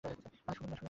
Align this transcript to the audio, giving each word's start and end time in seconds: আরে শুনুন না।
আরে 0.03 0.15
শুনুন 0.49 0.69
না। 0.71 0.77